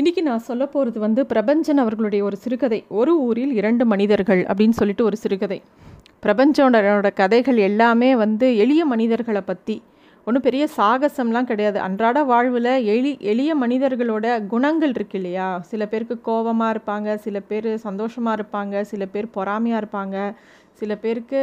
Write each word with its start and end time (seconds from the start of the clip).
இன்றைக்கி 0.00 0.22
நான் 0.26 0.46
சொல்ல 0.46 0.64
போகிறது 0.66 0.98
வந்து 1.04 1.22
பிரபஞ்சன் 1.32 1.80
அவர்களுடைய 1.82 2.20
ஒரு 2.28 2.36
சிறுகதை. 2.44 2.78
ஒரு 3.00 3.12
ஊரில் 3.24 3.52
இரண்டு 3.58 3.84
மனிதர்கள் 3.90 4.40
அப்படின்னு 4.50 4.76
சொல்லிட்டு 4.78 5.04
ஒரு 5.08 5.16
சிறுகதை. 5.24 5.58
பிரபஞ்சனோட 6.24 7.08
கதைகள் 7.20 7.58
எல்லாமே 7.66 8.08
வந்து 8.22 8.46
எளிய 8.62 8.82
மனிதர்களை 8.92 9.42
பற்றி 9.50 9.76
ஒன்றும் 10.26 10.44
பெரிய 10.46 10.64
சாகசம்லாம் 10.76 11.48
கிடையாது. 11.50 11.78
அன்றாட 11.86 12.18
வாழ்வில் 12.30 12.70
எளி 12.94 13.12
எளிய 13.32 13.54
மனிதர்களோட 13.62 14.26
குணங்கள் 14.52 14.94
இருக்கு 14.96 15.18
இல்லையா? 15.20 15.48
சில 15.70 15.86
பேருக்கு 15.92 16.16
கோபமாக 16.28 16.74
இருப்பாங்க 16.76 17.14
சில 17.26 17.40
பேர் 17.50 17.70
சந்தோஷமாக 17.86 18.38
இருப்பாங்க 18.40 18.82
சில 18.92 19.06
பேர் 19.14 19.28
பொறாமையாக 19.36 19.82
இருப்பாங்க 19.82 20.16
சில 20.80 20.96
பேருக்கு 21.04 21.42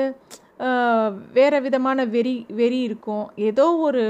வேறு 1.39 1.61
விதமான 1.67 2.05
வெறி 2.17 2.35
வெறி 2.59 2.81
இருக்கும். 2.89 3.25
ஏதோ 3.49 3.67
ஒரு 3.87 4.03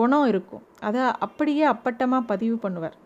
குணம் 0.00 0.28
இருக்கும். 0.34 0.64
அதை 0.88 1.02
அப்படியே 1.26 1.64
அப்பட்டமாக 1.72 2.30
பதிவு 2.34 2.58
பண்ணுவார். 2.66 2.98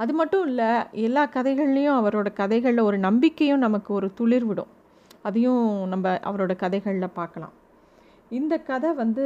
அது 0.00 0.12
மட்டும் 0.20 0.44
இல்லை 0.50 0.70
எல்லா 1.06 1.22
கதைகள்லேயும் 1.36 1.98
அவரோட 2.00 2.28
கதைகளில் 2.40 2.86
ஒரு 2.88 2.98
நம்பிக்கையும் 3.06 3.64
நமக்கு 3.66 3.90
ஒரு 3.98 4.08
துளிர் 4.18 4.46
விடும். 4.50 4.70
அதையும் 5.28 5.64
நம்ம 5.92 6.12
அவரோட 6.28 6.52
கதைகளில் 6.62 7.16
பார்க்கலாம். 7.20 7.54
இந்த 8.38 8.54
கதை 8.70 8.90
வந்து 9.02 9.24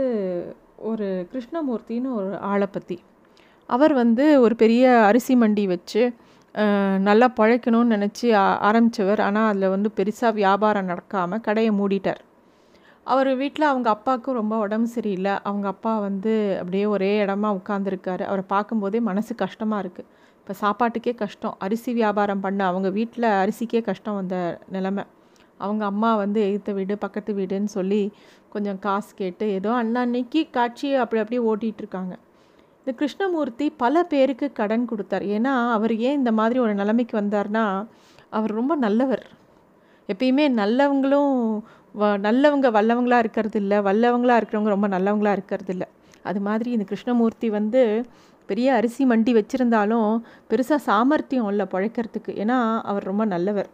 ஒரு 0.90 1.06
கிருஷ்ணமூர்த்தின்னு 1.32 2.10
ஒரு 2.20 2.30
ஆளை 2.50 2.68
பற்றி 2.76 2.96
அவர் 3.68 3.92
வந்து 4.02 4.24
ஒரு 4.44 4.54
பெரிய 4.62 4.84
அரிசி 5.08 5.34
மண்டி 5.42 5.64
வச்சு 5.74 6.02
நல்லா 7.08 7.26
பழைக்கணும்னு 7.38 7.94
நினச்சி 7.96 8.26
ஆரம்பித்தவர் 8.68 9.20
ஆனால் 9.26 9.48
அதில் 9.50 9.72
வந்து 9.74 9.88
பெருசாக 9.98 10.38
வியாபாரம் 10.40 10.90
நடக்காமல் 10.90 11.44
கடையை 11.46 11.70
மூடிட்டார். 11.78 12.20
அவர் 13.06 13.30
வீட்டில் 13.40 13.70
அவங்க 13.70 13.88
அப்பாவுக்கும் 13.94 14.38
ரொம்ப 14.40 14.54
உடம்பு 14.64 14.88
சரியில்லை. 14.96 15.32
அவங்க 15.48 15.66
அப்பா 15.74 15.92
வந்து 16.08 16.34
அப்படியே 16.60 16.84
ஒரே 16.96 17.10
இடமா 17.24 17.48
உட்காந்துருக்காரு 17.60 18.24
அவரை 18.30 18.44
பார்க்கும்போதே 18.54 19.00
மனசு 19.10 19.32
கஷ்டமாக 19.44 19.82
இருக்குது 19.84 20.10
இப்போ 20.46 20.54
சாப்பாட்டுக்கே 20.62 21.12
கஷ்டம். 21.14 21.54
அரிசி 21.58 21.90
வியாபாரம் 21.92 22.40
பண்ண 22.40 22.60
அவங்க 22.70 22.88
வீட்டில் 22.96 23.26
அரிசிக்கே 23.42 23.80
கஷ்டம் 23.86 24.14
வந்த 24.14 24.36
நிலமை. 24.70 25.04
அவங்க 25.60 25.82
அம்மா 25.84 26.10
வந்து 26.14 26.40
எய்த்த 26.48 26.70
வீடு 26.72 26.94
பக்கத்து 27.04 27.32
வீடுன்னு 27.34 27.70
சொல்லி 27.76 28.00
கொஞ்சம் 28.48 28.78
காசு 28.78 29.10
கேட்டு 29.14 29.44
ஏதோ 29.58 29.70
அன்னன்னைக்கு 29.82 30.40
காட்சியை 30.56 30.96
அப்படி 31.04 31.20
அப்படியே 31.22 31.42
ஓட்டிகிட்டு 31.50 31.82
இருக்காங்க. 31.84 32.12
இந்த 32.80 32.92
கிருஷ்ணமூர்த்தி 33.00 33.68
பல 33.82 34.02
பேருக்கு 34.12 34.48
கடன் 34.52 34.84
கொடுத்தார். 34.90 35.24
ஏன்னா 35.36 35.54
அவர் 35.76 35.94
ஏன் 36.08 36.18
இந்த 36.20 36.32
மாதிரி 36.32 36.60
ஒரு 36.66 36.74
நிலைமைக்கு 36.74 37.16
வந்தார்னா 37.22 37.64
அவர் 38.30 38.58
ரொம்ப 38.60 38.76
நல்லவர். 38.86 39.24
எப்பயுமே 40.08 40.46
நல்லவங்களும் 40.60 41.34
வ 41.94 42.04
நல்லவங்க 42.28 42.68
வல்லவங்களாக 42.78 43.24
இருக்கிறது 43.24 43.58
இல்லை 43.64 43.78
வல்லவங்களாக 43.88 44.40
இருக்கிறவங்க 44.40 44.76
ரொம்ப 44.76 44.88
நல்லவங்களா 44.96 45.32
இருக்கிறது 45.38 45.72
இல்லை. 45.76 45.88
அது 46.22 46.40
மாதிரி 46.40 46.68
இந்த 46.70 46.86
கிருஷ்ணமூர்த்தி 46.92 47.48
வந்து 47.58 47.82
பெரிய 48.46 48.68
அரிசி 48.78 49.02
மண்டி 49.10 49.32
வச்சுருந்தாலும் 49.38 50.10
பெருசாக 50.50 50.80
சாமர்த்தியம் 50.88 51.48
இல்லை 51.52 51.66
பழைக்கிறதுக்கு. 51.74 52.32
ஏன்னா 52.42 52.58
அவர் 52.90 53.08
ரொம்ப 53.10 53.24
நல்லவர். 53.34 53.70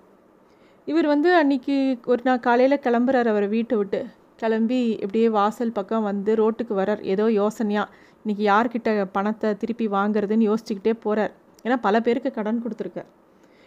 இவர் 0.88 1.06
வந்து 1.06 1.30
அன்னைக்கு 1.40 1.76
ஒரு 2.12 2.22
நாள் 2.24 2.44
காலையில் 2.46 2.82
கிளம்புறார் 2.86 3.30
அவர் 3.32 3.46
வீட்டை 3.48 3.76
விட்டு. 3.80 4.00
கிளம்பி 4.42 4.80
இப்படியே 5.04 5.28
வாசல் 5.38 5.76
பக்கம் 5.78 6.06
வந்து 6.10 6.34
ரோட்டுக்கு 6.40 6.74
வரார் 6.80 7.02
ஏதோ 7.14 7.24
யோசனையா 7.40 7.82
இன்றைக்கி 8.22 8.44
யார்கிட்ட 8.50 8.90
பணத்தை 9.16 9.48
திருப்பி 9.62 9.86
வாங்குறதுன்னு 9.96 10.48
யோசிச்சுக்கிட்டே 10.50 10.94
போகிறார் 11.04 11.32
ஏன்னா 11.64 11.76
பல 11.86 12.00
பேருக்கு 12.06 12.30
கடன் 12.38 12.62
கொடுத்துருக்கார். 12.64 13.08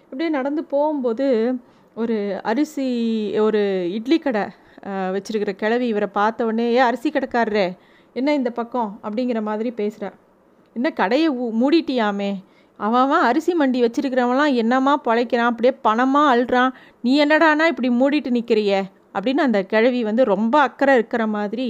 இப்படியே 0.03 0.29
நடந்து 0.37 0.61
போகும்போது 0.73 1.27
ஒரு 2.01 2.17
அரிசி 2.51 2.87
ஒரு 3.45 3.61
இட்லி 3.97 4.17
கடை 4.19 4.43
வச்சுருக்கிற 5.15 5.51
கிழவி 5.61 5.85
இவரை 5.93 6.09
பார்த்த 6.19 6.45
உடனே 6.45 6.65
ஏ 6.77 6.81
அரிசி 6.89 7.09
கடைக்காரரே 7.09 7.67
என்ன 8.19 8.33
இந்த 8.39 8.49
பக்கம்? 8.59 8.89
அப்படிங்கிற 9.05 9.41
மாதிரி 9.49 9.69
பேசுகிறார் 9.81 10.17
என்ன 10.73 10.87
கடையை 10.91 11.29
மூடிட்டியாமே? 11.61 12.31
அவன் 12.79 13.01
அவன் 13.01 13.25
அரிசி 13.29 13.53
மண்டி 13.59 13.79
வச்சிருக்கிறவன்லாம் 13.85 14.55
என்னம்மா 14.61 14.93
பிழைக்கிறான்? 15.05 15.51
அப்படியே 15.51 15.73
பணமாக 15.87 16.31
அழுறான் 16.33 16.71
நீ 17.01 17.11
என்னடானா 17.25 17.65
இப்படி 17.73 17.89
மூடிட்டு 17.99 18.31
நிற்கிறிய 18.37 18.81
அப்படின்னு 19.15 19.45
அந்த 19.47 19.59
கிழவி 19.73 20.01
வந்து 20.03 20.23
ரொம்ப 20.33 20.55
அக்கறை 20.59 20.93
இருக்கிற 20.95 21.23
மாதிரி 21.27 21.67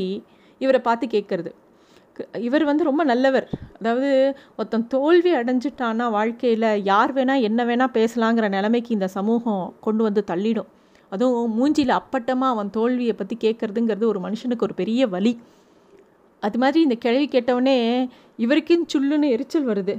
இவரை 0.61 0.79
பார்த்து 0.81 1.07
கேட்குறது. 1.07 1.51
இவர் 2.47 2.63
வந்து 2.63 2.83
ரொம்ப 2.87 3.03
நல்லவர். 3.03 3.47
அதாவது 3.77 4.09
ஒருத்தன் 4.57 4.87
தோல்வி 4.87 5.31
அடைஞ்சிட்டான்னா 5.35 6.05
வாழ்க்கையில் 6.17 6.67
யார் 6.83 7.13
வேணால் 7.13 7.45
என்ன 7.49 7.61
வேணால் 7.65 7.95
பேசலாங்கிற 7.97 8.47
நிலைமைக்கு 8.49 8.91
இந்த 8.97 9.07
சமூகம் 9.17 9.65
கொண்டு 9.79 10.03
வந்து 10.03 10.23
தள்ளிடும். 10.31 10.69
அதுவும் 11.11 11.55
மூஞ்சியில் 11.57 11.97
அப்பட்டமாக 11.99 12.53
அவன் 12.55 12.69
தோல்வியை 12.69 13.13
பற்றி 13.13 13.37
கேட்குறதுங்கிறது 13.45 14.05
ஒரு 14.11 14.21
மனுஷனுக்கு 14.25 14.67
ஒரு 14.67 14.75
பெரிய 14.81 15.07
வலி. 15.07 15.33
அது 16.43 16.57
மாதிரி 16.61 16.79
இந்த 16.83 16.95
கிழவி 17.03 17.27
கேட்டவுடனே 17.27 17.77
இவருக்குன்னு 18.39 18.91
சுல்லுன்னு 18.93 19.27
எரிச்சல் 19.35 19.69
வருது. 19.71 19.95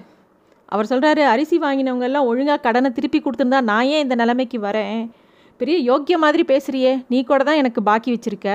அவர் 0.72 0.90
சொல்கிறாரு 0.90 1.22
அரிசி 1.32 1.56
வாங்கினவங்க 1.64 2.06
எல்லாம் 2.08 2.28
ஒழுங்காக 2.30 2.60
கடனை 2.66 2.90
திருப்பி 2.92 3.18
கொடுத்துருந்தா 3.20 3.60
நான் 3.70 3.90
ஏன் 3.94 4.04
இந்த 4.04 4.16
நிலைமைக்கு 4.22 4.58
வரேன்? 4.68 5.02
பெரிய 5.60 5.76
யோக்கிய 5.90 6.16
மாதிரி 6.24 6.44
பேசுகிறியே 6.52 6.92
நீ 7.12 7.18
கூட 7.22 7.42
தான் 7.48 7.60
எனக்கு 7.62 7.80
பாக்கி 7.90 8.10
வச்சிருக்க. 8.14 8.48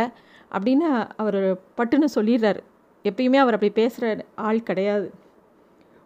அப்படின்னு 0.56 0.88
அவர் 1.22 1.40
பட்டுன்னு 1.78 2.08
சொல்லிடுறாரு. 2.18 2.62
எப்பயுமே 3.06 3.40
அவர் 3.44 3.56
அப்படி 3.58 3.72
பேசுகிற 3.82 4.26
ஆள் 4.48 4.68
கிடையாது. 4.70 5.08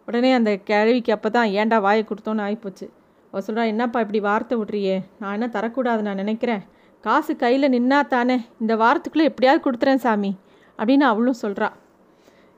உடனே 0.08 0.30
அந்த 0.38 0.50
கேள்விக்கு 0.70 1.12
அப்போ 1.16 1.28
தான் 1.36 1.52
ஏன்டா 1.60 1.76
வாயை 1.86 2.02
கொடுத்தோன்னு 2.10 2.44
ஆகிப்போச்சு 2.46 2.86
அவர் 3.32 3.44
சொல்கிறா 3.46 3.64
என்னப்பா 3.72 3.98
இப்படி 4.04 4.20
வார்த்தை 4.28 4.54
விட்றியே? 4.58 4.96
நான் 5.20 5.34
என்ன 5.36 5.46
தரக்கூடாது 5.56 6.02
நான் 6.08 6.20
நினைக்கிறேன். 6.22 6.62
காசு 7.04 7.32
கையில் 7.36 7.72
நின்னா 7.74 8.00
தானே 8.12 8.36
இந்த 8.62 8.74
வாரத்துக்குள்ளே 8.82 9.28
எப்படியாவது 9.30 9.64
கொடுத்துறேன் 9.64 10.04
சாமி 10.04 10.30
அப்படின்னு 10.78 11.06
அவளும் 11.12 11.40
சொல்கிறா 11.40 11.68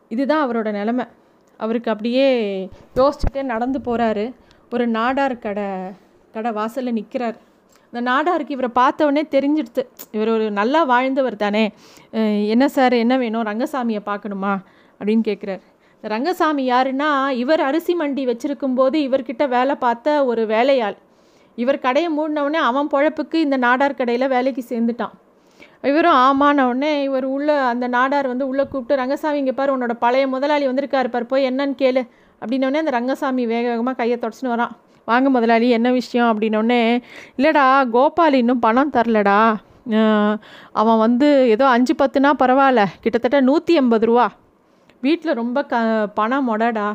இதுதான் 0.09 0.45
அவரோட 0.47 0.71
நிலமை. 0.79 1.05
அவருக்கு 1.61 1.91
அப்படியே 1.91 2.27
யோசிச்சுட்டே 2.95 3.43
நடந்து 3.53 3.79
போகிறாரு 3.87 4.25
ஒரு 4.75 4.87
நாடார் 4.89 5.35
கடை 5.39 5.69
கடை 6.35 6.51
வாசலில் 6.53 6.97
நிற்கிறார் 6.99 7.37
அந்த 7.93 8.01
நாடாருக்கு 8.11 8.55
இவரை 8.57 8.71
பார்த்தவொடனே 8.81 9.23
தெரிஞ்சிடுது 9.35 9.83
இவர் 10.17 10.31
ஒரு 10.35 10.47
நல்லா 10.51 10.81
வாழ்ந்தவர் 10.85 11.37
தானே. 11.37 11.63
என்ன 12.55 12.65
சார் 12.69 12.95
என்ன 13.05 13.15
வேணும்? 13.23 13.47
ரங்கசாமியை 13.51 14.01
பார்க்கணுமா? 14.11 14.53
அப்படின்னு 14.99 15.25
கேட்குறாரு 15.29 15.65
இந்த 15.97 16.09
ரங்கசாமி 16.15 16.65
யாருன்னா 16.71 17.11
இவர் 17.43 17.61
அரிசி 17.61 17.95
மண்டி 17.97 18.25
வச்சுருக்கும் 18.31 18.75
போது 18.75 18.99
இவர்கிட்ட 19.09 19.45
வேலை 19.49 19.75
பார்த்த 19.75 20.17
ஒரு 20.25 20.43
வேலையாள். 20.47 20.97
இவர் 21.57 21.79
கடையை 21.79 22.11
மூடினவுடனே 22.19 22.61
அவன் 22.71 22.91
பொழப்புக்கு 22.93 23.35
இந்த 23.47 23.57
நாடார் 23.57 23.99
கடையில் 24.01 24.33
வேலைக்கு 24.35 24.65
சேர்ந்துட்டான். 24.69 25.15
இவரும் 25.85 26.19
ஆமான 26.27 26.67
உடனே 26.69 26.93
இவர் 27.09 27.27
உள்ளே 27.35 27.55
அந்த 27.73 27.87
நாடார் 27.89 28.29
வந்து 28.33 28.49
உள்ளே 28.51 28.65
கூப்பிட்டு 28.71 29.01
ரங்கசாமி 29.01 29.41
இங்கே 29.43 29.55
பாரு 29.59 29.75
உன்னோட 29.77 29.95
பழைய 30.05 30.27
முதலாளி 30.35 30.65
வந்திருக்காரு 30.71 31.09
பார் 31.15 31.31
போய் 31.33 31.49
என்னன்னு 31.51 31.77
கேளு 31.83 32.03
அப்படின்னோடனே 32.41 32.83
அந்த 32.83 32.95
ரங்கசாமி 32.99 33.43
வேக 33.53 33.65
வேகமாக 33.73 33.97
கையை 34.01 34.17
தொடச்சின்னு 34.23 34.55
வரான். 34.55 34.73
வாங்க 35.09 35.29
முதலாளி 35.37 35.67
என்ன 35.77 35.89
விஷயம்? 36.01 36.31
அப்படின்னோடனே 36.31 36.81
இல்லைடா 37.39 37.65
கோபால் 37.95 38.39
இன்னும் 38.43 38.63
பணம் 38.67 38.95
தரலடா. 38.97 39.41
அவன் 40.81 41.03
வந்து 41.05 41.29
ஏதோ 41.55 41.67
அஞ்சு 41.75 41.95
பத்துனா 42.01 42.31
பரவாயில்ல 42.43 42.85
கிட்டத்தட்ட 43.03 43.41
நூற்றி 43.49 43.75
எண்பது 43.81 44.07
ரூபா. 44.11 44.27
வீட்டில் 45.07 45.39
ரொம்ப 45.43 45.59
க 45.73 45.77
பணம் 46.21 46.49
மொடடா. 46.51 46.89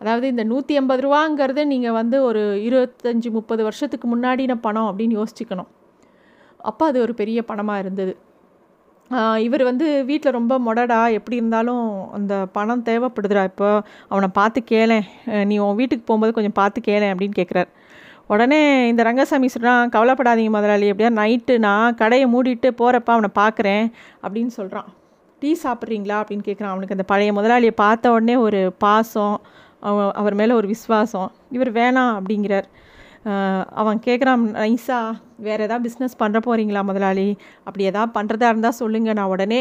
அதாவது 0.00 0.26
இந்த 0.32 0.44
நூற்றி 0.52 0.72
எண்பது 0.80 1.02
ரூபாங்கிறது 1.06 1.64
நீங்கள் 1.72 1.96
வந்து 2.00 2.16
ஒரு 2.28 2.42
இருபத்தஞ்சி 2.68 3.30
முப்பது 3.36 3.62
வருஷத்துக்கு 3.68 4.08
முன்னாடின 4.14 4.56
பணம் 4.66 4.88
அப்படின்னு 4.90 5.18
யோசிச்சுக்கணும். 5.20 5.70
அப்போ 6.62 6.86
அது 6.86 7.00
ஒரு 7.00 7.14
பெரிய 7.14 7.42
பணமாக 7.48 7.78
இருந்தது. 7.78 8.16
இவர் 9.38 9.62
வந்து 9.62 10.04
வீட்டில் 10.04 10.32
ரொம்ப 10.32 10.58
மொடடா 10.58 11.12
எப்படி 11.12 11.36
இருந்தாலும் 11.36 12.12
அந்த 12.12 12.46
பணம் 12.52 12.84
தேவைப்படுதுடா 12.84 13.42
இப்போ 13.42 13.82
அவனை 14.08 14.28
பார்த்து 14.32 14.62
கேளேன். 14.70 15.44
நீ 15.44 15.58
உன் 15.58 15.74
வீட்டுக்கு 15.74 16.04
போகும்போது 16.04 16.32
கொஞ்சம் 16.32 16.52
பார்த்து 16.52 16.80
கேளேன் 16.86 17.14
அப்படின்னு 17.14 17.30
கேட்குறாரு 17.38 17.68
உடனே 18.26 18.88
இந்த 18.88 19.02
ரங்கசாமி 19.02 19.48
சொல்கிறான் 19.48 19.88
கவலைப்படாதீங்க 19.88 20.50
முதலாளி 20.50 20.90
எப்படியா 20.90 20.94
நைட்டு 20.94 21.58
நான் 21.58 21.94
கடையை 21.94 22.34
மூடிட்டு 22.34 22.70
போகிறப்ப 22.78 23.04
அவனை 23.04 23.28
பார்க்குறேன் 23.38 23.92
அப்படின்னு 24.22 24.46
சொல்கிறான் 24.46 24.84
டீ 25.38 25.56
சாப்பிட்றீங்களா 25.62 26.22
அப்படின்னு 26.22 26.44
கேட்குறான் 26.44 26.74
அவனுக்கு 26.74 26.90
அந்த 26.90 27.02
பழைய 27.02 27.32
முதலாளியை 27.32 27.70
பார்த்த 27.70 28.10
உடனே 28.10 28.36
ஒரு 28.36 28.72
பாசம் 28.78 29.40
அவ- 29.80 30.10
அவர் 30.10 30.34
மேலே 30.34 30.52
ஒரு 30.52 30.66
விசுவாசம். 30.66 31.32
இவர் 31.50 31.72
வேணாம் 31.72 32.18
அப்படிங்கிறார். 32.18 32.62
அவன் 33.80 33.98
கேட்குறான் 34.06 34.44
நைஸா 34.60 34.98
வேறு 35.46 35.64
எதாவது 35.66 35.84
பிஸ்னஸ் 35.86 36.20
பண்ணுற 36.22 36.38
போகிறீங்களா 36.46 36.82
முதலாளி? 36.90 37.28
அப்படி 37.66 37.84
எதாவது 37.90 38.12
பண்ணுறதா 38.18 38.48
இருந்தால் 38.52 38.78
சொல்லுங்கள் 38.80 39.18
நான் 39.18 39.32
உடனே 39.34 39.60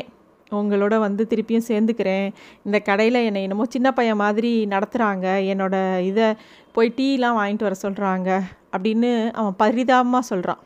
உங்களோட 0.59 0.95
வந்து 1.05 1.23
திருப்பியும் 1.31 1.67
சேர்ந்துக்கிறேன். 1.71 2.27
இந்த 2.65 2.77
கடையில் 2.87 3.19
என்னை 3.25 3.41
என்னமோ 3.47 3.65
சின்ன 3.75 3.87
பையன் 3.97 4.21
மாதிரி 4.23 4.51
நடத்துகிறாங்க 4.73 5.27
என்னோட 5.51 5.75
இதை 6.09 6.27
போய் 6.77 6.95
டீலாம் 6.97 7.37
வாங்கிட்டு 7.39 7.67
வர 7.67 7.77
சொல்கிறாங்க 7.85 8.29
அப்படின்னு 8.75 9.11
அவன் 9.39 9.59
பரிதாபமாக 9.61 10.29
சொல்கிறான் 10.31 10.63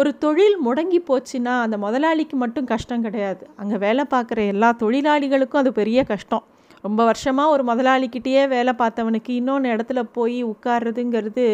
ஒரு 0.00 0.10
தொழில் 0.24 0.56
முடங்கி 0.66 1.00
போச்சுன்னா 1.08 1.54
அந்த 1.64 1.76
முதலாளிக்கு 1.84 2.36
மட்டும் 2.36 2.68
கஷ்டம் 2.72 3.04
கிடையாது. 3.06 3.42
அங்கே 3.60 3.76
வேலை 3.86 4.04
பார்க்குற 4.14 4.46
எல்லா 4.52 4.68
தொழிலாளிகளுக்கும் 4.82 5.62
அது 5.62 5.72
பெரிய 5.80 6.02
கஷ்டம். 6.12 6.44
ரொம்ப 6.84 7.00
வருஷமாக 7.04 7.52
ஒரு 7.54 7.62
முதலாளிக்கிட்டேயே 7.70 8.42
வேலை 8.54 8.72
பார்த்தவனுக்கு 8.78 9.30
இன்னொன்று 9.40 9.72
இடத்துல 9.74 10.02
போய் 10.16 10.38
உட்கார்றதுங்கிறது 10.44 11.46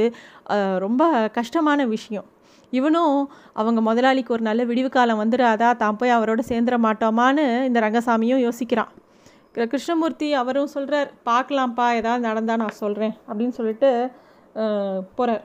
ரொம்ப 0.85 1.03
கஷ்டமான 1.39 1.87
விஷயம். 1.95 2.27
இவனும் 2.73 3.17
அவங்க 3.61 3.81
முதலாளிக்கு 3.89 4.35
ஒரு 4.37 4.45
நல்ல 4.49 4.63
விடிவு 4.71 4.91
காலம் 4.91 5.23
வந்துடாதா 5.23 5.71
தான் 5.83 5.99
போய் 6.01 6.17
அவரோட 6.17 6.41
சேர்ந்துட 6.51 6.77
மாட்டோமான்னு 6.87 7.45
இந்த 7.69 7.79
ரங்கசாமியும் 7.87 8.45
யோசிக்கிறான். 8.47 8.93
கிருஷ்ணமூர்த்தி 9.73 10.29
அவரும் 10.41 10.73
சொல்கிறார் 10.75 11.11
பார்க்கலாம்ப்பா 11.29 11.87
ஏதாவது 11.99 12.23
நடந்தால் 12.29 12.63
நான் 12.63 12.81
சொல்கிறேன் 12.83 13.15
அப்படின்னு 13.29 13.57
சொல்லிட்டு 13.59 13.91
போகிறார் 15.19 15.45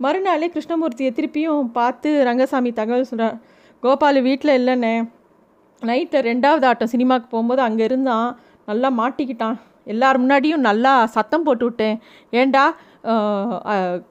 மறுநாளே 0.00 0.48
கிருஷ்ணமூர்த்தியை 0.54 1.12
திருப்பியும் 1.14 1.70
பார்த்து 1.78 2.10
ரங்கசாமி 2.28 2.70
தகவல் 2.72 3.08
சொல்கிறார் 3.10 3.38
கோபால் 3.82 4.20
வீட்டில் 4.28 4.58
இல்லைண்ணே 4.58 4.92
நைட்டில் 5.82 6.26
ரெண்டாவது 6.28 6.66
ஆட்டம் 6.68 6.92
சினிமாவுக்கு 6.92 7.28
போகும்போது 7.30 7.62
அங்கே 7.62 7.84
இருந்தான் 7.84 8.28
நல்லா 8.70 8.88
மாட்டிக்கிட்டான். 9.00 9.56
எல்லார் 9.92 10.20
முன்னாடியும் 10.22 10.66
நல்லா 10.68 10.92
சத்தம் 11.16 11.46
போட்டு 11.46 11.64
விட்டேன். 11.68 11.96
ஏண்டா 12.40 12.64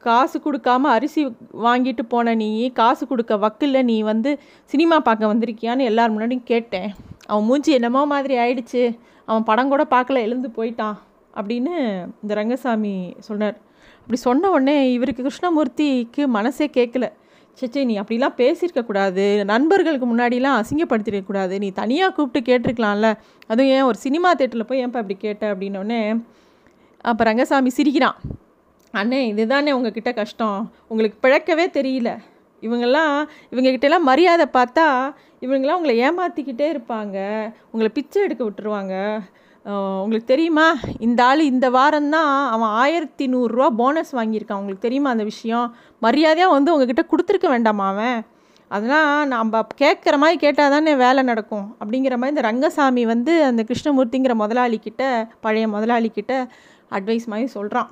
காசு 0.06 0.38
கொடுக்காம 0.45 0.89
அரிசி 0.98 1.21
வாங்கிட்டு 1.65 2.04
போன 2.13 2.33
நீ 2.42 2.48
காசு 2.80 3.04
கொடுக்க 3.09 3.33
வக்கில் 3.44 3.80
நீ 3.89 3.98
வந்து 4.12 4.31
சினிமா 4.71 4.98
பார்க்க 5.07 5.31
வந்திருக்கியான்னு 5.33 5.89
எல்லார் 5.89 6.13
முன்னாடியும் 6.13 6.50
கேட்டேன். 6.51 6.89
அவன் 7.30 7.48
மூஞ்சி 7.50 7.71
என்னமோ 7.77 8.01
மாதிரி 8.13 8.36
ஆயிடுச்சு. 8.44 8.83
அவன் 9.30 9.48
படம் 9.50 9.71
கூட 9.74 9.83
பார்க்கல 9.95 10.24
எழுந்து 10.27 10.50
போயிட்டான் 10.57 10.98
அப்படின்னு 11.39 11.74
இந்த 12.21 12.33
ரங்கசாமி 12.39 12.95
சொன்னார். 13.27 13.57
அப்படி 14.00 14.19
சொன்ன 14.27 14.50
உடனே 14.56 14.77
இவருக்கு 14.98 15.25
கிருஷ்ணமூர்த்திக்கு 15.27 16.24
மனசே 16.38 16.68
கேட்கல. 16.77 17.07
சச்சே 17.59 17.86
நீ 17.86 18.00
அப்படிலாம் 18.00 18.38
பேசியிருக்கக்கூடாது 18.38 19.44
நண்பர்களுக்கு 19.44 20.07
முன்னாடிலாம் 20.07 20.57
அசிங்கப்படுத்திருக்கக்கூடாது 20.62 21.57
நீ 21.57 21.71
தனியாக 21.71 22.13
கூப்பிட்டு 22.13 22.57
கேட்டிருக்கலாம்ல. 22.57 23.13
அதுவும் 23.48 23.71
ஏன் 23.71 23.81
ஒரு 23.81 23.98
சினிமா 23.98 24.36
தேட்டரில் 24.36 24.69
போய் 24.69 24.81
ஏன்ப்பா 24.81 25.01
அப்படி 25.04 25.15
கேட்ட 25.15 25.56
அப்படின்னோடனே 25.56 26.01
அப்போ 27.01 27.24
ரங்கசாமி 27.24 27.69
சிரிக்கிறான். 27.69 28.18
அண்ணே 28.94 29.19
இதுதானே 29.27 29.71
உங்ககிட்ட 29.71 30.12
கஷ்டம். 30.13 30.74
உங்களுக்கு 30.88 31.18
பிழைக்கவே 31.27 31.65
தெரியல. 31.77 32.18
இவங்கெல்லாம் 32.62 33.27
இவங்ககிட்டலாம் 33.51 34.07
மரியாதை 34.09 34.45
பார்த்தா 34.54 35.13
இவங்கெல்லாம் 35.42 35.80
உங்களை 35.80 35.95
ஏமாற்றிக்கிட்டே 36.00 36.68
இருப்பாங்க. 36.74 37.18
உங்களை 37.71 37.89
பிச்சை 37.94 38.24
எடுக்க 38.24 38.44
விட்டுருவாங்க. 38.44 39.19
உங்களுக்கு 40.04 40.28
தெரியுமா? 40.31 40.66
இந்த 41.00 41.19
ஆள் 41.24 41.42
இந்த 41.52 41.68
வாரம்தான் 41.69 42.31
அவன் 42.54 42.72
ஆயிரத்தி 42.81 43.25
நூறுரூவா 43.34 43.68
போனஸ் 43.81 44.14
வாங்கியிருக்கான். 44.16 44.62
உங்களுக்கு 44.62 44.86
தெரியுமா 44.86 45.10
அந்த 45.10 45.24
விஷயம்? 45.24 45.68
மரியாதையாக 46.06 46.56
வந்து 46.56 46.74
உங்ககிட்ட 46.74 47.04
கொடுத்துருக்க 47.12 47.50
வேண்டாமா 47.50 47.88
அவன்? 47.88 48.19
அதெல்லாம் 48.72 49.12
நம்ம 49.28 49.62
கேட்குற 49.84 50.16
மாதிரி 50.18 50.38
கேட்டால் 50.38 50.74
தானே 50.75 50.94
வேலை 50.96 51.22
நடக்கும். 51.24 51.68
அப்படிங்கிற 51.80 52.16
மாதிரி 52.18 52.34
இந்த 52.36 52.46
ரங்கசாமி 52.50 53.06
வந்து 53.06 53.36
அந்த 53.44 53.64
கிருஷ்ணமூர்த்திங்கிற 53.64 54.36
முதலாளிக்கிட்ட 54.44 55.04
பழைய 55.42 55.68
முதலாளிக்கிட்ட 55.68 56.34
அட்வைஸ் 56.98 57.31
மாதிரி 57.34 57.48
சொல்கிறான் 57.58 57.92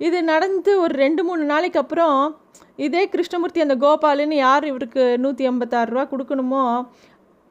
இது 0.00 0.18
நடந்து 0.22 0.70
ஒரு 0.80 0.94
ரெண்டு 0.94 1.22
மூணு 1.24 1.42
நாளைக்கு 1.44 1.78
அப்புறம் 1.78 2.18
இதே 2.76 3.02
கிருஷ்ணமூர்த்தி 3.08 3.60
அந்த 3.60 3.74
கோபாலுன்னு 3.84 4.36
யார் 4.46 4.64
இவருக்கு 4.64 5.02
நூற்றி 5.18 5.44
ஐம்பத்தாறு 5.46 5.90
ரூபா 5.90 6.04
கொடுக்கணுமோ 6.12 6.62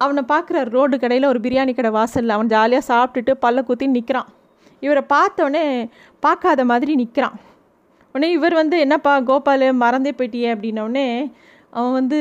அவனை 0.03 0.21
பார்க்குற 0.33 0.57
ரோடு 0.75 0.95
கடையில் 1.03 1.31
ஒரு 1.31 1.39
பிரியாணி 1.45 1.73
கடை 1.77 1.91
வாசலில் 1.97 2.35
அவன் 2.35 2.51
ஜாலியாக 2.53 2.89
சாப்பிட்டுட்டு 2.91 3.33
பல்ல 3.45 3.63
குத்தி 3.69 3.87
நிற்கிறான் 3.97 4.29
இவரை 4.85 5.03
பார்த்தோடனே 5.15 5.65
பார்க்காத 6.25 6.61
மாதிரி 6.71 6.93
நிற்கிறான் 7.01 7.37
உடனே 8.15 8.29
இவர் 8.37 8.55
வந்து 8.61 8.77
என்னப்பா 8.85 9.13
கோபால் 9.29 9.65
மறந்தே 9.83 10.11
போயிட்டியே 10.19 10.49
அப்படின்னோடனே 10.55 11.07
அவன் 11.77 11.95
வந்து 11.99 12.19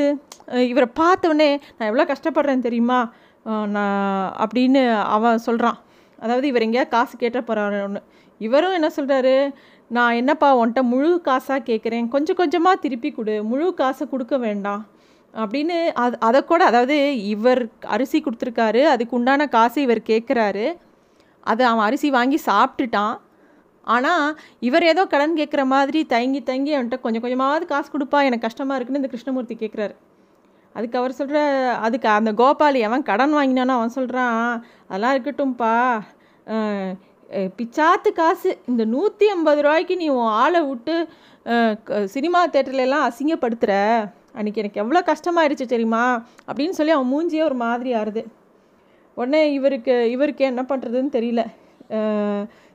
இவரை 0.71 0.87
பார்த்தோடனே 1.01 1.49
நான் 1.75 1.89
எவ்வளோ 1.89 2.05
கஷ்டப்படுறேன் 2.11 2.65
தெரியுமா? 2.67 2.99
நான் 3.75 4.25
அப்படின்னு 4.43 4.81
அவன் 5.15 5.43
சொல்கிறான் 5.47 5.77
அதாவது 6.19 6.45
இவர் 6.51 6.65
எங்கேயா 6.65 6.85
காசு 6.95 7.13
கேட்ட 7.23 7.39
போகிறாரு 7.47 7.77
ஒன்று 7.87 8.01
இவரும் 8.41 8.75
என்ன 8.77 8.89
சொல்கிறாரு 8.97 9.35
நான் 9.91 10.17
என்னப்பா 10.19 10.49
உன்ட்ட 10.61 10.81
முழு 10.91 11.09
காசாக 11.27 11.59
கேட்குறேன்? 11.69 12.05
கொஞ்சம் 12.13 12.39
கொஞ்சமாக 12.41 12.81
திருப்பி 12.83 13.09
கொடு. 13.11 13.35
முழு 13.51 13.67
காசை 13.81 14.03
கொடுக்க 14.13 14.35
வேண்டாம். 14.45 14.83
அப்படின்னு 15.33 15.77
அது 16.03 16.15
அதை 16.27 16.39
கூட 16.43 16.61
அதாவது 16.69 16.97
இவர் 17.33 17.61
அரிசி 17.95 18.17
கொடுத்துருக்காரு 18.23 18.81
அதுக்கு 18.93 19.17
உண்டான 19.19 19.47
காசு 19.55 19.77
இவர் 19.87 20.01
கேட்குறாரு 20.11 20.65
அதை 21.43 21.63
அவன் 21.69 21.85
அரிசி 21.87 22.09
வாங்கி 22.17 22.39
சாப்பிட்டுட்டான். 22.49 23.15
ஆனால் 23.87 24.25
இவர் 24.67 24.85
ஏதோ 24.91 25.03
கடன் 25.13 25.37
கேட்குற 25.39 25.61
மாதிரி 25.73 25.99
தயங்கி 26.13 26.41
தயங்கி 26.49 26.73
அவன்கிட்ட 26.75 26.99
கொஞ்சம் 27.01 27.23
கொஞ்சமாவது 27.25 27.65
காசு 27.65 27.87
கொடுப்பா 27.93 28.19
எனக்கு 28.27 28.47
கஷ்டமாக 28.47 28.77
இருக்குன்னு 28.77 29.01
இந்த 29.01 29.11
கிருஷ்ணமூர்த்தி 29.13 29.55
கேட்குறாரு 29.55 29.95
அதுக்கு 30.75 30.99
அவர் 30.99 31.17
சொல்கிற 31.19 31.39
அதுக்கு 31.85 32.07
அந்த 32.09 32.31
கோபாலி 32.41 32.81
அவன் 32.81 33.07
கடன் 33.09 33.33
வாங்கினானோ 33.39 33.73
அவன் 33.77 33.95
சொல்கிறான் 33.97 34.43
அதெல்லாம் 34.87 35.15
இருக்கட்டும்ப்பா 35.15 35.73
பிச்சாத்து 37.57 38.09
காசு 38.13 38.49
இந்த 38.65 38.83
நூற்றி 38.85 39.25
ஐம்பது 39.27 39.59
ரூபாய்க்கு 39.61 39.95
நீ 39.95 40.07
உன் 40.09 40.33
ஆளை 40.39 40.61
விட்டு 40.61 40.95
சினிமா 42.05 42.39
தேட்டர்லலாம் 42.47 43.05
அசிங்கப்படுத்துகிற 43.07 43.75
அன்றைக்கி 44.35 44.61
எனக்கு 44.63 44.81
எவ்வளோ 44.83 44.99
கஷ்டமாயிடுச்சு 45.09 45.65
தெரியுமா? 45.73 46.03
அப்படின்னு 46.49 46.77
சொல்லி 46.79 46.93
அவன் 46.97 47.11
மூஞ்சியே 47.13 47.43
ஒரு 47.49 47.57
மாதிரி 47.63 47.91
ஆறுது. 48.01 48.23
உடனே 49.17 49.41
இவருக்கு 49.57 49.95
இவருக்கு 50.15 50.43
என்ன 50.51 50.61
பண்ணுறதுன்னு 50.69 51.11
தெரியல. 51.17 51.43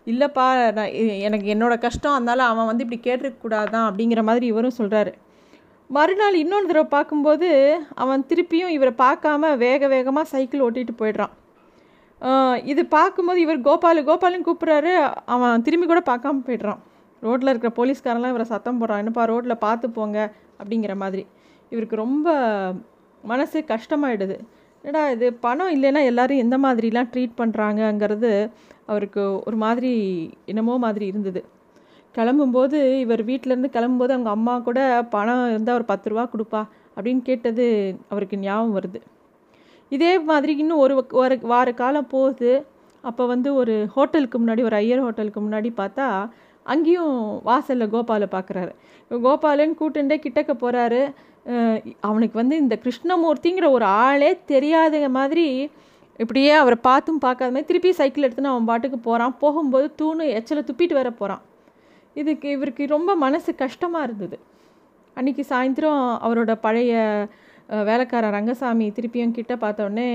இல்லைப்பா 0.06 0.46
நான் 0.76 0.92
எனக்கு 1.26 1.46
என்னோடய 1.54 1.84
கஷ்டம் 1.84 2.16
அதனால் 2.16 2.42
அவன் 2.50 2.68
வந்து 2.70 2.84
இப்படி 2.84 3.00
கேட்டிருக்கக்கூடாதான் 3.06 3.86
அப்படிங்கிற 3.90 4.22
மாதிரி 4.28 4.46
இவரும் 4.52 4.78
சொல்கிறாரு 4.80 5.12
மறுநாள் 5.90 6.36
இன்னொன்று 6.42 6.68
தடவை 6.70 6.88
பார்க்கும்போது 6.94 7.48
அவன் 8.02 8.22
திருப்பியும் 8.30 8.72
இவரை 8.76 8.92
பார்க்காம 9.02 9.50
வேக 9.64 9.88
வேகமாக 9.92 10.30
சைக்கிள் 10.32 10.64
ஓட்டிகிட்டு 10.66 10.94
போயிடுறான். 11.00 11.34
இது 12.72 12.82
பார்க்கும்போது 12.96 13.40
இவர் 13.44 13.66
கோபாலு 13.68 14.00
கோபாலுன்னு 14.08 14.46
கூப்பிட்றாரு. 14.48 14.92
அவன் 15.34 15.64
திரும்பி 15.66 15.86
கூட 15.86 16.00
பார்க்காம 16.10 16.42
போய்ட்றான். 16.48 16.80
ரோட்டில் 17.22 17.50
இருக்கிற 17.52 17.70
போலீஸ்காரெல்லாம் 17.78 18.32
இவரை 18.34 18.44
சத்தம் 18.44 18.78
போடுறான். 18.80 18.96
என்னப்பா 18.96 19.24
ரோட்டில் 19.24 19.62
பார்த்து 19.66 19.90
போங்க 19.90 20.18
அப்படிங்கிற 20.60 20.94
மாதிரி. 20.96 21.26
இவருக்கு 21.72 21.96
ரொம்ப 21.96 22.28
மனசு 23.24 23.58
கஷ்டமாயிடுது. 23.72 24.36
என்னடா 24.84 25.10
இது 25.10 25.32
பணம் 25.32 25.72
இல்லைன்னா 25.76 26.02
எல்லோரும் 26.04 26.42
எந்த 26.44 26.56
மாதிரிலாம் 26.58 27.08
ட்ரீட் 27.12 27.38
பண்ணுறாங்கங்கிறது 27.40 28.50
அவருக்கு 28.86 29.42
ஒரு 29.44 29.56
மாதிரி 29.56 29.92
என்னமோ 30.44 30.74
மாதிரி 30.78 31.06
இருந்தது. 31.06 31.40
கிளம்பும்போது 32.14 32.78
இவர் 33.04 33.22
வீட்டிலேருந்து 33.24 33.70
கிளம்பும்போது 33.76 34.12
அவங்க 34.16 34.30
அம்மா 34.30 34.58
கூட 34.58 34.80
பணம் 35.10 35.48
இருந்தால் 35.50 35.74
ஒரு 35.74 35.84
பத்து 35.84 36.10
ரூபா 36.10 36.24
கொடுப்பா 36.24 36.60
அப்படின்னு 36.96 37.22
கேட்டது 37.22 37.64
அவருக்கு 38.08 38.36
ஞாபகம் 38.36 38.76
வருது. 38.76 39.00
இதே 39.88 40.12
மாதிரி 40.18 40.56
இன்னும் 40.56 40.82
ஒரு 40.84 40.94
ஒரு 41.10 41.38
வார 41.42 41.72
காலம் 41.72 42.08
போகுது. 42.14 42.52
அப்போ 43.04 43.26
வந்து 43.26 43.48
ஒரு 43.54 43.74
ஹோட்டலுக்கு 43.94 44.36
முன்னாடி 44.38 44.62
ஒரு 44.62 44.76
ஐயர் 44.76 45.02
ஹோட்டலுக்கு 45.04 45.40
முன்னாடி 45.40 45.70
பார்த்தா 45.76 46.06
அங்கேயும் 46.66 47.16
வாசலில் 47.42 47.92
கோபாலை 47.92 48.28
பார்க்குறாரு 48.30 48.72
கோபாலன் 49.10 49.78
கூட்டுண்டே 49.80 50.16
கிட்டக்க 50.24 50.52
போகிறாரு 50.54 51.02
அவனுக்கு 52.00 52.36
வந்து 52.38 52.56
இந்த 52.56 52.74
கிருஷ்ணமூர்த்திங்கிற 52.84 53.66
ஒரு 53.70 53.84
ஆளே 53.84 54.30
தெரியாத 54.46 55.08
மாதிரி 55.08 55.46
இப்படியே 56.20 56.52
அவரை 56.52 56.78
பார்த்தும் 56.82 57.18
பார்க்காத 57.18 57.50
மாதிரி 57.50 57.66
திருப்பி 57.66 57.90
சைக்கிள் 57.92 58.26
எடுத்துன்னு 58.26 58.52
அவன் 58.52 58.64
பாட்டுக்கு 58.64 58.98
போகிறான் 58.98 59.34
போகும்போது 59.38 59.86
தூணு 60.00 60.24
எச்சலை 60.38 60.62
துப்பிட்டு 60.64 60.92
வர 60.92 61.10
போகிறான் 61.10 61.42
இதுக்கு 62.16 62.48
இவருக்கு 62.50 62.82
ரொம்ப 62.86 63.10
மனசு 63.16 63.50
கஷ்டமாக 63.54 64.06
இருந்தது. 64.06 64.36
அன்றைக்கி 65.16 65.42
சாயந்தரம் 65.48 66.02
அவரோட 66.26 66.52
பழைய 66.60 66.94
வேலைக்காரன் 67.88 68.30
ரங்கசாமி 68.30 68.86
திருப்பியும் 68.96 69.30
கிட்ட 69.30 69.54
பார்த்தோடனே 69.56 70.08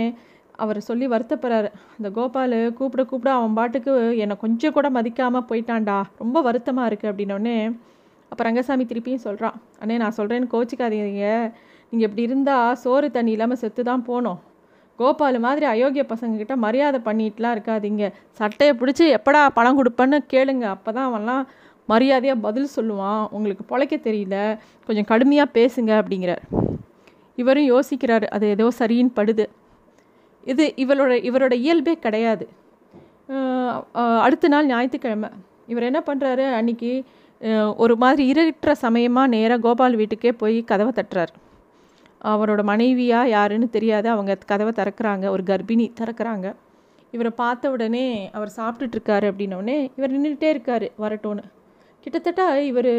அவர் 0.63 0.79
சொல்லி 0.89 1.05
வருத்தப்படுறாரு. 1.13 1.69
அந்த 1.97 2.09
கோபால் 2.17 2.57
கூப்பிட 2.77 3.03
கூப்பிட 3.11 3.31
அவன் 3.39 3.57
பாட்டுக்கு 3.59 3.91
என்னை 4.25 4.37
கொஞ்சம் 4.43 4.75
கூட 4.77 4.89
மதிக்காமல் 4.97 5.47
போயிட்டான்டா. 5.49 5.97
ரொம்ப 6.21 6.37
வருத்தமாக 6.47 6.89
இருக்குது 6.91 7.11
அப்படின்னோடனே 7.11 7.57
அப்போ 8.31 8.43
ரங்கசாமி 8.47 8.83
திருப்பியும் 8.91 9.25
சொல்கிறான் 9.27 9.55
அண்ணே 9.81 9.95
நான் 10.03 10.17
சொல்கிறேன்னு 10.19 10.53
கோச்சிக்காதீங்க. 10.53 11.25
நீங்கள் 11.91 12.07
இப்படி 12.07 12.23
இருந்தால் 12.27 12.77
சோறு 12.83 13.07
தண்ணி 13.17 13.31
இல்லாமல் 13.35 13.59
செத்து 13.61 13.81
தான் 13.89 14.05
போனோம். 14.09 14.39
கோபால் 14.99 15.37
மாதிரி 15.45 15.65
அயோக்கிய 15.71 16.03
பசங்கக்கிட்ட 16.11 16.55
மரியாதை 16.65 16.99
பண்ணிட்டுலாம் 17.07 17.53
இருக்காதீங்க. 17.55 18.05
சட்டையை 18.39 18.73
பிடிச்சி 18.81 19.05
எப்படா 19.17 19.41
பணம் 19.57 19.77
கொடுப்பேன்னு 19.79 20.17
கேளுங்க. 20.33 20.65
அப்போ 20.75 20.89
தான் 20.97 21.07
அவன்லாம் 21.09 21.43
மரியாதையாக 21.91 22.43
பதில் 22.45 22.73
சொல்லுவான். 22.75 23.23
உங்களுக்கு 23.37 23.63
பொழைக்க 23.71 23.95
தெரியல. 24.07 24.37
கொஞ்சம் 24.87 25.09
கடுமையாக 25.11 25.55
பேசுங்க 25.57 25.91
அப்படிங்கிறார். 26.01 26.43
இவரும் 27.41 27.67
யோசிக்கிறாரு. 27.73 28.27
அது 28.35 28.45
ஏதோ 28.55 28.67
சரின்னு 28.79 29.13
படுது. 29.19 29.45
இது 30.51 30.65
இவரோட 30.83 31.13
இவரோட 31.29 31.53
இயல்பே 31.63 31.93
கிடையாது. 32.05 32.45
அடுத்த 34.25 34.49
நாள் 34.53 34.69
ஞாயிற்றுக்கிழமை. 34.71 35.29
இவர் 35.71 35.87
என்ன 35.89 35.99
பண்ணுறாரு 36.07 36.45
அன்றைக்கி 36.59 36.91
ஒரு 37.83 37.93
மாதிரி 38.03 38.23
இருட்டுற 38.31 38.71
சமயமாக 38.85 39.31
நேராக 39.35 39.63
கோபால் 39.65 39.99
வீட்டுக்கே 40.01 40.31
போய் 40.41 40.57
கதவை 40.71 40.91
தட்டுறார். 40.97 41.31
அவரோட 42.31 42.61
மனைவியாக 42.71 43.31
யாருன்னு 43.35 43.67
தெரியாது. 43.75 44.07
அவங்க 44.15 44.33
கதவை 44.51 44.73
திறக்கிறாங்க. 44.79 45.25
ஒரு 45.35 45.43
கர்ப்பிணி 45.51 45.85
திறக்கிறாங்க. 45.99 46.47
இவரை 47.15 47.31
பார்த்த 47.41 47.71
உடனே 47.75 48.05
அவர் 48.37 48.51
சாப்பிட்டுட்ருக்காரு 48.57 49.25
அப்படின்னோடனே 49.31 49.77
இவர் 49.97 50.13
நின்றுட்டே 50.15 50.49
இருக்கார் 50.55 50.85
வரட்டோன்னு 51.03 51.43
கிட்டத்தட்ட 52.05 52.43
இவர் 52.69 52.91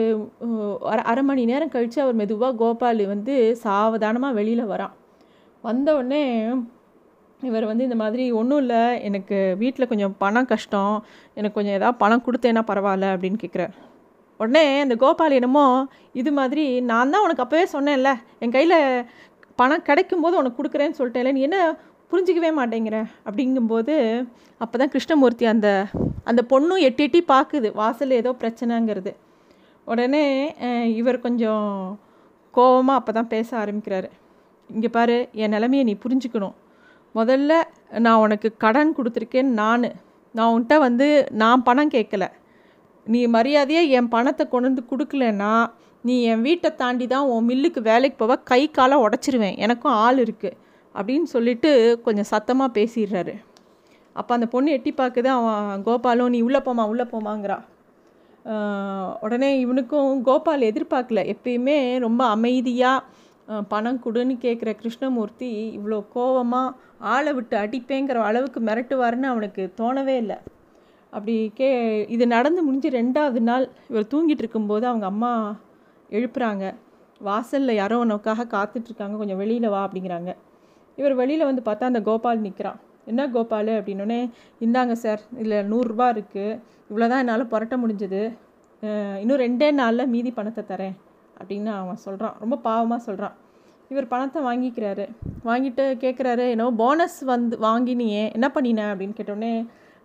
அரை 0.91 1.05
அரை 1.13 1.23
மணி 1.29 1.43
நேரம் 1.51 1.73
கழித்து 1.75 1.99
அவர் 2.05 2.19
மெதுவாக 2.21 2.55
கோபால் 2.63 3.03
வந்து 3.13 3.35
சாவதானமாக 3.63 4.37
வெளியில் 4.39 4.71
வரான். 4.73 4.95
வந்தவுடனே 5.65 6.25
இவர் 7.49 7.69
வந்து 7.71 7.87
இந்த 7.89 7.97
மாதிரி 8.03 8.25
ஒன்றும் 8.41 8.61
இல்லை 8.65 8.83
எனக்கு 9.09 9.39
வீட்டில் 9.63 9.91
கொஞ்சம் 9.93 10.15
பணம் 10.23 10.51
கஷ்டம் 10.53 10.95
எனக்கு 11.39 11.57
கொஞ்சம் 11.59 11.77
ஏதாவது 11.79 12.01
பணம் 12.03 12.25
கொடுத்தேன்னா 12.27 12.63
பரவாயில்ல 12.71 13.09
அப்படின்னு 13.15 13.41
கேட்குறார் 13.45 13.75
உடனே 14.41 14.65
அந்த 14.85 14.95
கோபால் 15.03 15.39
என்னமோ 15.39 15.65
இது 16.21 16.31
மாதிரி 16.39 16.65
நான் 16.91 17.13
தான் 17.15 17.25
உனக்கு 17.27 17.45
அப்போவே 17.45 17.65
சொன்னேன்ல 17.75 18.13
என் 18.43 18.55
கையில் 18.57 18.79
பணம் 19.61 19.87
கிடைக்கும்போது 19.89 20.39
உனக்கு 20.41 20.59
கொடுக்குறேன்னு 20.61 20.99
சொல்லிட்டேன்ல 21.01 21.35
நீ 21.37 21.43
என்ன 21.49 21.59
புரிஞ்சிக்கவே 22.13 22.51
மாட்டேங்கிற? 22.61 22.97
அப்படிங்கும்போது 23.27 23.95
அப்போ 24.61 24.77
தான் 24.81 24.93
கிருஷ்ணமூர்த்தி 24.95 25.45
அந்த 25.53 25.69
அந்த 26.31 26.41
பொண்ணும் 26.51 26.83
எட்டி 26.89 27.03
எட்டி 27.07 27.21
பார்க்குது 27.33 27.69
வாசலில் 27.81 28.19
ஏதோ 28.23 28.31
பிரச்சனைங்கிறது. 28.43 29.13
உடனே 29.87 30.25
இவர் 31.01 31.25
கொஞ்சம் 31.27 31.69
கோவமாக 32.55 33.01
அப்போ 33.01 33.13
தான் 33.19 33.31
பேச 33.35 33.49
ஆரம்பிக்கிறாரு. 33.63 34.09
இங்கே 34.71 34.91
பாரு 34.97 35.17
என் 35.43 35.55
நிலமையை 35.57 35.85
நீ 35.91 35.95
புரிஞ்சுக்கணும். 36.05 36.55
முதல்ல 37.19 37.53
நான் 38.05 38.23
உனக்கு 38.25 38.49
கடன் 38.65 38.97
கொடுத்துருக்கேன் 38.99 39.51
நான். 39.61 39.89
நான் 40.35 40.51
உன்கிட்ட 40.55 40.77
வந்து 40.87 41.07
நான் 41.43 41.65
பணம் 41.69 41.95
கேட்கல. 41.97 42.27
நீ 43.07 43.21
மரியாதையாக 43.37 43.93
என் 43.99 44.13
பணத்தை 44.15 44.45
கொண்டு 44.49 44.69
வந்து 44.71 44.85
கொடுக்கலன்னா 44.93 45.53
நீ 46.05 46.15
என் 46.33 46.45
வீட்டை 46.47 46.71
தாண்டி 46.83 47.07
தான் 47.15 47.29
உன் 47.33 47.49
மில்லுக்கு 47.49 47.81
வேலைக்கு 47.91 48.17
போவ 48.21 48.37
கை 48.51 48.63
காலை 48.79 48.97
உடச்சிருவேன். 49.07 49.57
எனக்கும் 49.65 49.97
ஆள் 50.05 50.21
இருக்குது 50.25 50.57
அப்படின்னு 50.95 51.29
சொல்லிட்டு 51.35 51.71
கொஞ்சம் 52.07 52.31
சத்தமாக 52.33 52.77
பேசிடுறாரு. 52.79 53.35
அப்போ 54.17 54.33
அந்த 54.37 54.47
பொண்ணு 54.55 54.75
எட்டி 54.77 54.93
பார்க்குது 55.01 55.29
அவன் 55.37 55.85
கோபாலும் 55.87 56.33
நீ 56.35 56.41
உள்ளே 56.49 56.61
போமா 56.67 56.85
உள்ளே 56.93 57.07
போமாங்கிறா 57.13 57.59
உடனே 59.25 59.49
இவனுக்கும் 59.65 60.11
கோபால் 60.29 60.69
எதிர்பார்க்கல. 60.71 61.21
எப்பயுமே 61.35 61.77
ரொம்ப 62.07 62.23
அமைதியாக 62.37 63.61
பணம் 63.73 64.01
கொடுன்னு 64.05 64.35
கேட்குற 64.45 64.71
கிருஷ்ணமூர்த்தி 64.81 65.51
இவ்வளோ 65.79 65.99
கோவமாக 66.15 66.75
ஆளை 67.13 67.31
விட்டு 67.37 67.55
அடிப்பேங்கிற 67.63 68.19
அளவுக்கு 68.31 68.61
மிரட்டுவாருன்னு 68.69 69.29
அவனுக்கு 69.33 69.63
தோணவே 69.81 70.15
இல்லை. 70.23 70.39
அப்படி 71.15 71.35
கே 71.59 71.69
இது 72.15 72.25
நடந்து 72.35 72.61
முடிஞ்சு 72.67 72.91
ரெண்டாவது 73.01 73.41
நாள் 73.49 73.65
இவர் 73.91 74.11
தூங்கிட்டு 74.13 74.43
இருக்கும்போது 74.45 74.85
அவங்க 74.91 75.07
அம்மா 75.13 75.33
எழுப்புறாங்க. 76.17 76.65
வாசலில் 77.29 77.79
யாரோ 77.81 77.99
உனக்காக 78.05 78.47
காத்துட்ருக்காங்க 78.55 79.17
கொஞ்சம் 79.21 79.41
வெளியில் 79.43 79.69
வா 79.75 79.81
அப்படிங்கிறாங்க. 79.87 80.31
இவர் 81.01 81.15
வெளியில் 81.21 81.49
வந்து 81.51 81.63
பார்த்தா 81.69 81.91
அந்த 81.91 82.03
கோபால் 82.09 82.45
நிற்கிறான் 82.47 82.81
என்ன 83.11 83.23
கோபால்? 83.37 83.71
அப்படின்னோடனே 83.79 84.21
இந்தாங்க 84.65 84.95
சார் 85.05 85.23
இதில் 85.41 85.69
நூறுரூபா 85.73 86.09
இருக்குது 86.15 86.59
இவ்வளோ 86.91 87.07
தான் 87.13 87.23
என்னால் 87.25 87.51
புரட்ட 87.53 87.77
முடிஞ்சது. 87.83 88.23
இன்னும் 89.23 89.43
ரெண்டே 89.47 89.69
நாளில் 89.81 90.11
மீதி 90.15 90.31
பணத்தை 90.39 90.63
தரேன். 90.73 90.97
அப்படின்னு 91.41 91.71
அவன் 91.81 92.05
சொல்கிறான் 92.07 92.37
ரொம்ப 92.43 92.57
பாவமாக 92.69 93.01
சொல்கிறான் 93.07 93.37
இவர் 93.93 94.13
பணத்தை 94.13 94.41
வாங்கிக்கிறாரு. 94.49 95.05
வாங்கிட்டு 95.49 95.85
கேட்குறாரு 96.03 96.45
என்னவோ 96.55 96.73
போனஸ் 96.83 97.21
வந்து 97.33 97.57
வாங்கினியே 97.69 98.25
என்ன 98.37 98.49
பண்ணினேன் 98.57 98.91
அப்படின்னு 98.93 99.19
கேட்டோடனே 99.21 99.55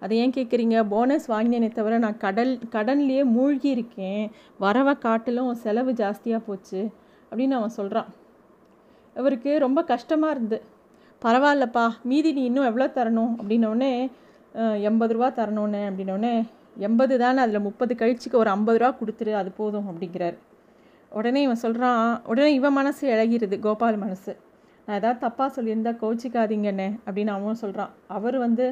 அதை 0.02 0.16
ஏன் 0.24 0.34
கேட்குறீங்க 0.38 0.78
போனஸ் 0.94 1.26
வாங்கினேனே 1.34 1.70
தவிர 1.78 1.98
நான் 2.04 2.22
கடல் 2.26 2.52
கடன்லேயே 2.76 3.24
மூழ்கி 3.36 3.70
இருக்கேன் 3.76 4.24
வரவை 4.64 4.94
காட்டிலும் 5.06 5.52
செலவு 5.64 5.92
ஜாஸ்தியாக 6.02 6.42
போச்சு 6.48 6.82
அப்படின்னு 7.30 7.58
அவன் 7.60 7.78
சொல்கிறான் 7.78 8.10
இவருக்கு 9.16 9.52
ரொம்ப 9.66 9.80
கஷ்டமாக 9.92 10.34
இருந்து 10.36 10.58
பரவாயில்லப்பா 11.22 11.86
மீதி 12.10 12.32
நீ 12.38 12.42
இன்னும் 12.50 12.68
எவ்வளோ 12.70 12.88
தரணும்? 12.98 13.32
அப்படின்னோடனே 13.40 13.92
எண்பது 14.90 15.14
ரூபா 15.16 15.30
தரணுன்னு 15.40 15.82
அப்படின்னோடனே 15.90 16.34
எண்பது 16.88 17.14
தானே 17.24 17.40
அதில் 17.46 17.66
முப்பது 17.68 17.94
கழிச்சுக்கு 18.02 18.42
ஒரு 18.42 18.50
ஐம்பது 18.56 18.80
ரூபா 18.82 18.92
கொடுத்துரு 19.00 19.34
அது 19.40 19.50
போதும் 19.60 19.88
அப்படிங்கிறாரு. 19.92 20.38
உடனே 21.12 21.42
இவன் 21.48 21.64
சொல்கிறான் 21.64 22.02
உடனே 22.32 22.52
இவன் 22.60 22.76
மனசு 22.80 23.04
இழகிருது 23.14 23.58
கோபால் 23.66 23.98
மனசு. 24.04 24.32
நான் 24.86 24.98
ஏதாவது 25.00 25.20
தப்பாக 25.26 25.50
சொல்லியிருந்தா 25.56 25.94
கோச்சிக்காதீங்கண்ணே 26.04 26.90
அப்படின்னு 27.06 27.32
அவனும் 27.36 27.62
சொல்கிறான் 27.64 27.94
அவர் 28.18 28.38
வந்து 28.46 28.66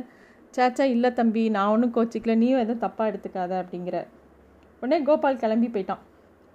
சேச்சா 0.58 0.86
இல்லை 0.96 1.10
தம்பி 1.20 1.44
நான் 1.56 1.72
ஒன்றும் 1.74 1.94
கோச்சிக்கல 1.96 2.36
நீயும் 2.42 2.62
எதுவும் 2.64 2.84
தப்பாக 2.84 3.10
எடுத்துக்காத 3.12 3.52
அப்படிங்கிற. 3.62 3.98
உடனே 4.82 5.00
கோபால் 5.10 5.42
கிளம்பி 5.42 5.70
போயிட்டான். 5.74 6.04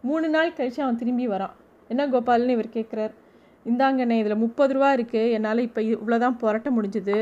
மூணு 0.08 0.26
நாள் 0.34 0.56
கழித்து 0.58 0.80
அவன் 0.84 1.00
திரும்பி 1.02 1.26
வரான். 1.34 1.54
என்ன 1.92 2.06
கோபால்னு 2.14 2.56
இவர் 2.56 2.76
கேட்குறார் 2.76 3.14
இந்தாங்கண்ணே 3.70 4.16
இதில் 4.22 4.42
முப்பது 4.44 4.72
ரூபா 4.76 4.90
இருக்குது 4.96 5.32
என்னால் 5.37 5.66
இப்போ 5.68 5.80
இவ்வளோதான் 5.94 6.38
புரட்ட 6.42 6.68
முடிஞ்சுது. 6.76 7.16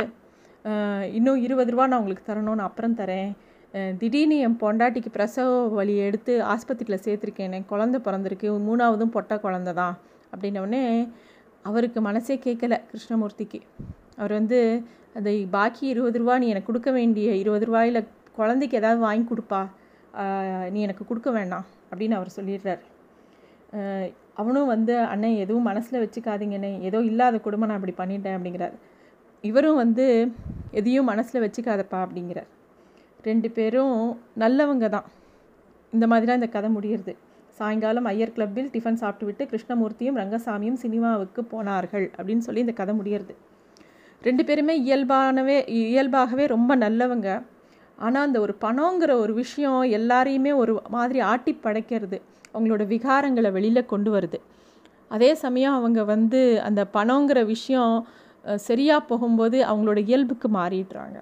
இன்னும் 1.18 1.42
இருபது 1.46 1.72
ரூபா 1.72 1.84
நான் 1.90 2.00
உங்களுக்கு 2.02 2.28
தரணும் 2.30 2.58
நான் 2.58 2.70
அப்புறம் 2.70 2.96
தரேன். 3.00 3.30
திடீர்னு 4.00 4.36
என் 4.44 4.58
பொண்டாட்டிக்கு 4.62 5.10
பிரசவ 5.16 5.48
வலி 5.78 5.94
எடுத்து 6.08 6.32
ஆஸ்பத்திரியில் 6.52 7.04
சேர்த்துருக்கேன் 7.06 7.48
எனக்கு 7.50 7.72
குழந்த 7.72 7.96
பிறந்திருக்கு 8.06 8.50
மூணாவதும் 8.68 9.12
பொட்டை 9.16 9.36
குழந்த 9.44 9.72
தான் 9.80 9.96
அப்படின்னோடனே 10.32 10.82
அவருக்கு 11.64 12.00
மனசே 12.08 12.34
கேட்கல 12.46 12.74
கிருஷ்ணமூர்த்திக்கு. 12.90 13.60
அவர் 14.20 14.34
வந்து 14.38 14.58
அந்த 15.18 15.30
பாக்கி 15.56 15.84
இருபது 15.92 16.18
ரூபா 16.20 16.34
நீ 16.42 16.46
எனக்கு 16.54 16.70
கொடுக்க 16.70 16.90
வேண்டிய 16.98 17.28
இருபது 17.42 17.66
ரூபாயில் 17.68 18.00
குழந்தைக்கு 18.38 18.78
ஏதாவது 18.80 19.00
வாங்கி 19.06 19.26
கொடுப்பா. 19.30 19.62
நீ 20.74 20.78
எனக்கு 20.86 21.04
கொடுக்க 21.10 21.30
வேண்டாம் 21.38 21.66
அப்படின்னு 21.90 22.18
அவர் 22.18 22.36
சொல்லிடுறார். 22.38 22.82
அவனும் 24.40 24.70
வந்து 24.74 24.94
அண்ணன் 25.12 25.40
எதுவும் 25.44 25.68
மனசில் 25.70 26.02
வச்சுக்காதீங்கண்ணே 26.04 26.70
ஏதோ 26.88 26.98
இல்லாத 27.10 27.38
குடும்பம் 27.46 27.70
நான் 27.70 27.80
அப்படி 27.80 27.94
பண்ணிட்டேன் 28.02 28.36
அப்படிங்கிறார். 28.38 28.76
இவரும் 29.44 29.80
வந்து 29.84 30.06
எதையும் 30.80 31.10
மனசில் 31.12 31.44
வச்சுக்காதப்பா 31.44 31.98
அப்படிங்கிறார். 32.04 32.48
ரெண்டு 33.26 33.48
பேரும் 33.56 33.96
நல்லவங்க 34.42 34.88
தான். 34.94 35.06
இந்த 35.92 36.04
மாதிரி 36.10 36.26
தான் 36.28 36.40
இந்த 36.40 36.50
கதை 36.56 36.68
முடியுது 36.76 37.12
சாயங்காலம் 37.58 38.06
ஐயர் 38.10 38.32
கிளப்பில் 38.34 38.70
டிஃபன் 38.74 38.98
சாப்பிட்டு 39.02 39.26
விட்டு 39.28 39.44
கிருஷ்ணமூர்த்தியும் 39.52 40.18
ரங்கசாமியும் 40.20 40.80
சினிமாவுக்கு 40.82 41.40
போனார்கள் 41.52 42.06
அப்படின்னு 42.16 42.44
சொல்லி 42.46 42.64
இந்த 42.64 42.74
கதை 42.80 42.92
முடியுது 42.98 43.34
ரெண்டு 44.26 44.42
பேருமே 44.48 44.74
இயல்பானவே 44.84 45.56
இயல்பாகவே 45.78 46.44
ரொம்ப 46.52 46.72
நல்லவங்க. 46.84 47.28
ஆனால் 48.04 48.26
அந்த 48.26 48.38
ஒரு 48.44 48.54
பணங்கிற 48.64 49.12
ஒரு 49.22 49.32
விஷயம் 49.42 49.82
எல்லாரையுமே 49.98 50.52
ஒரு 50.62 50.72
மாதிரி 50.96 51.20
ஆட்டி 51.30 51.52
படைக்கிறது 51.64 52.18
அவங்களோட 52.54 52.82
விகாரங்களை 52.94 53.50
வெளியில் 53.56 53.90
கொண்டு 53.92 54.10
வருது. 54.16 54.38
அதே 55.14 55.30
சமயம் 55.44 55.76
அவங்க 55.78 56.00
வந்து 56.14 56.40
அந்த 56.68 56.80
பணங்கிற 56.96 57.38
விஷயம் 57.54 57.94
சரியாக 58.68 59.08
போகும்போது 59.10 59.58
அவங்களோட 59.70 59.98
இயல்புக்கு 60.08 60.48
மாறிடுறாங்க. 60.58 61.18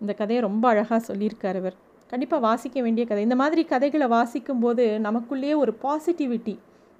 இந்த 0.00 0.12
கதையை 0.12 0.40
ரொம்ப 0.44 0.64
அழகாக 0.68 1.00
சொல்லியிருக்கார் 1.12 1.58
இவர். 1.60 1.76
கண்டிப்பாக 2.06 2.42
வாசிக்க 2.46 2.82
வேண்டிய 2.82 3.06
கதை. 3.06 3.22
இந்த 3.22 3.36
மாதிரி 3.36 3.64
கதைகளை 3.64 4.06
வாசிக்கும்போது 4.06 4.84
நமக்குள்ளேயே 5.06 5.56
ஒரு 5.56 5.72
பாசிட்டிவிட்டி 5.82 6.54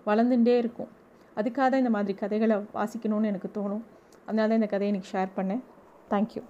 வளர்ந்துட்டே 0.07 0.57
இருக்கும். 0.63 0.91
அதுக்காக 1.37 1.69
தான் 1.73 1.83
இந்த 1.85 1.91
மாதிரி 1.91 2.19
கதைகளை 2.19 2.57
வாசிக்கணும்னு 2.57 3.31
எனக்கு 3.33 3.51
தோணும். 3.55 3.85
அதனால 4.27 4.49
தான் 4.49 4.61
இந்த 4.61 4.71
கதையை 4.75 4.91
எனக்கு 4.95 5.13
ஷேர் 5.15 5.31
பண்ணேன். 5.39 5.63
தேங்க்யூ 6.11 6.43